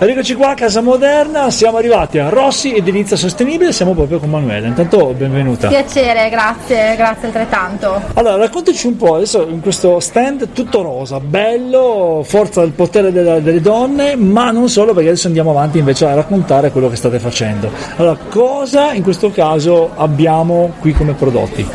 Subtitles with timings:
[0.00, 4.68] Eccoci qua a Casa Moderna, siamo arrivati a Rossi Edilizia Sostenibile, siamo proprio con Manuela.
[4.68, 5.66] Intanto benvenuta.
[5.66, 8.00] Piacere, grazie, grazie altrettanto.
[8.14, 13.40] Allora, raccontaci un po', adesso in questo stand tutto rosa, bello, forza del potere della,
[13.40, 17.18] delle donne, ma non solo perché adesso andiamo avanti invece a raccontare quello che state
[17.18, 17.68] facendo.
[17.96, 21.66] Allora, cosa in questo caso abbiamo qui come prodotti?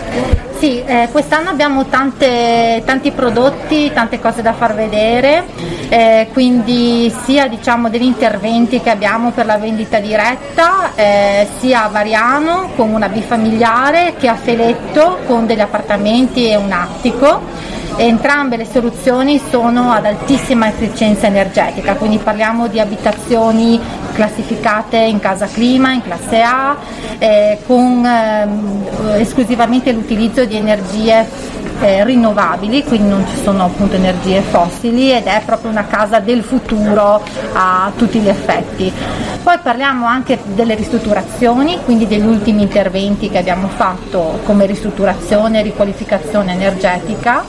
[0.63, 5.43] Sì, eh, quest'anno abbiamo tante, tanti prodotti, tante cose da far vedere,
[5.89, 11.89] eh, quindi sia diciamo, degli interventi che abbiamo per la vendita diretta, eh, sia a
[11.89, 17.41] Variano con una bifamiliare che a Feletto con degli appartamenti e un attico
[17.97, 23.79] entrambe le soluzioni sono ad altissima efficienza energetica, quindi parliamo di abitazioni
[24.13, 26.77] classificate in casa clima, in classe A,
[27.17, 31.25] eh, con eh, esclusivamente l'utilizzo di energie
[31.81, 36.43] eh, rinnovabili, quindi non ci sono appunto energie fossili ed è proprio una casa del
[36.43, 37.21] futuro
[37.53, 38.91] a tutti gli effetti.
[39.43, 45.63] Poi parliamo anche delle ristrutturazioni, quindi degli ultimi interventi che abbiamo fatto come ristrutturazione e
[45.63, 47.43] riqualificazione energetica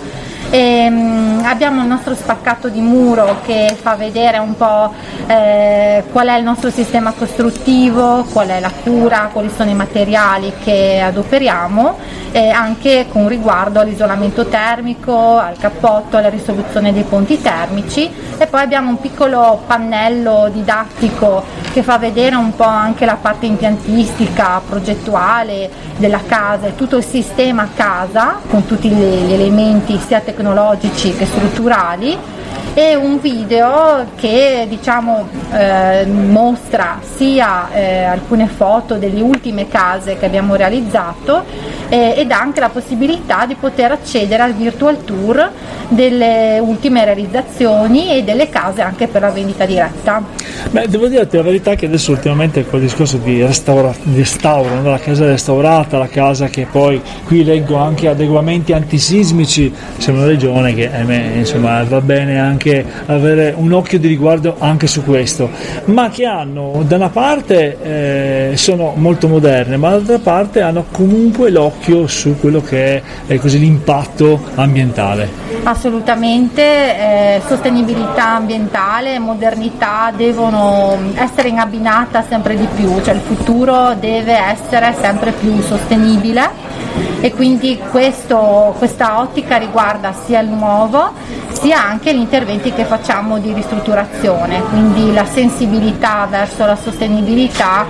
[0.55, 4.93] e, um, abbiamo il nostro spaccato di muro che fa vedere un po'
[5.27, 10.53] eh, qual è il nostro sistema costruttivo, qual è la cura, quali sono i materiali
[10.63, 11.99] che adoperiamo
[12.31, 18.09] e anche con riguardo all'isolamento termico, al cappotto, alla risoluzione dei ponti termici.
[18.39, 23.47] E poi abbiamo un piccolo pannello didattico che fa vedere un po' anche la parte
[23.47, 30.43] impiantistica, progettuale della casa e tutto il sistema casa con tutti gli elementi sia tecnologici
[30.45, 32.19] tecnologici che strutturali
[32.75, 40.27] e un video che diciamo, eh, mostra sia eh, alcune foto delle ultime case che
[40.27, 41.45] abbiamo realizzato
[41.89, 45.51] eh, ed anche la possibilità di poter accedere al virtual tour
[45.89, 50.23] delle ultime realizzazioni e delle case anche per la vendita diretta.
[50.71, 55.27] Beh, devo dirti la verità che adesso ultimamente col discorso di restauro, restauro la casa
[55.27, 61.39] restaurata, la casa che poi qui leggo anche adeguamenti antisismici, siamo una regione che eh,
[61.39, 62.64] insomma, va bene anche
[63.07, 65.51] avere un occhio di riguardo anche su questo,
[65.87, 67.77] ma che hanno da una parte
[68.53, 73.39] eh, sono molto moderne, ma dall'altra parte hanno comunque l'occhio su quello che è eh,
[73.39, 75.29] così, l'impatto ambientale.
[75.65, 83.21] Assolutamente, eh, sostenibilità ambientale e modernità devono essere in abbinata sempre di più, cioè il
[83.21, 86.65] futuro deve essere sempre più sostenibile
[87.25, 91.11] e quindi questo, questa ottica riguarda sia il nuovo
[91.53, 97.87] sia anche gli interventi che facciamo di ristrutturazione, quindi la sensibilità verso la sostenibilità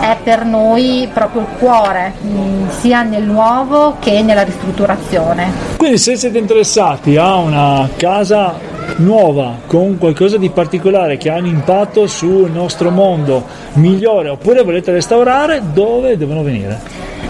[0.00, 5.52] è per noi proprio il cuore, mm, sia nel nuovo che nella ristrutturazione.
[5.76, 11.46] Quindi se siete interessati a una casa nuova con qualcosa di particolare che ha un
[11.46, 13.44] impatto sul nostro mondo
[13.74, 16.80] migliore oppure volete restaurare, dove devono venire?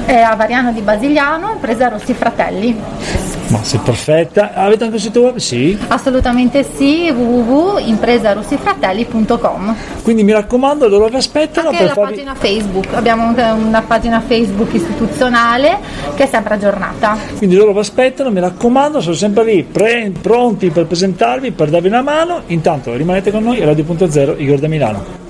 [0.04, 3.21] È a Variano di Basigliano, impresa Rossi Fratelli.
[3.52, 4.54] Ma sei perfetta.
[4.54, 5.36] Avete anche il sito web?
[5.36, 5.78] Sì.
[5.88, 9.76] Assolutamente sì, www.impresarossifratelli.com.
[10.02, 12.14] Quindi mi raccomando, loro vi aspettano anche per la farvi...
[12.14, 12.94] pagina Facebook.
[12.94, 15.80] Abbiamo una pagina Facebook istituzionale
[16.14, 17.18] che è sempre aggiornata.
[17.36, 21.88] Quindi loro vi aspettano, mi raccomando, sono sempre lì pre- pronti per presentarvi, per darvi
[21.88, 22.40] una mano.
[22.46, 25.21] Intanto rimanete con noi, Radio.0 Igor da Milano.